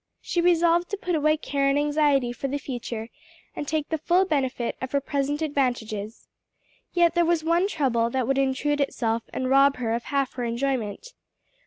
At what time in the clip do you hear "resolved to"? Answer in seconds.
0.41-0.97